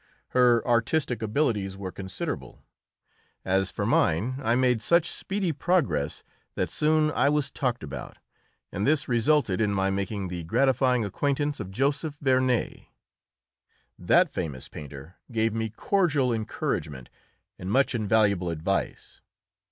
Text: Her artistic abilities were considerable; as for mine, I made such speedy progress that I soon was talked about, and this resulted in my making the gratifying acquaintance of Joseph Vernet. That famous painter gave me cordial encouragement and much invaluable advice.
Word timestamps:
Her 0.29 0.67
artistic 0.67 1.21
abilities 1.21 1.77
were 1.77 1.91
considerable; 1.91 2.63
as 3.45 3.69
for 3.69 3.85
mine, 3.85 4.39
I 4.41 4.55
made 4.55 4.81
such 4.81 5.11
speedy 5.11 5.51
progress 5.51 6.23
that 6.55 6.69
I 6.69 6.71
soon 6.71 7.09
was 7.13 7.51
talked 7.51 7.83
about, 7.83 8.17
and 8.71 8.87
this 8.87 9.07
resulted 9.07 9.61
in 9.61 9.71
my 9.71 9.91
making 9.91 10.29
the 10.29 10.43
gratifying 10.43 11.05
acquaintance 11.05 11.59
of 11.59 11.69
Joseph 11.69 12.17
Vernet. 12.19 12.85
That 13.99 14.31
famous 14.31 14.67
painter 14.69 15.17
gave 15.31 15.53
me 15.53 15.69
cordial 15.69 16.33
encouragement 16.33 17.09
and 17.59 17.69
much 17.69 17.93
invaluable 17.93 18.49
advice. 18.49 19.21